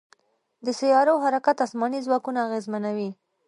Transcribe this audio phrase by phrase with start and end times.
[0.65, 3.09] د سیارو حرکت اسماني ځواکونه اغېزمنوي.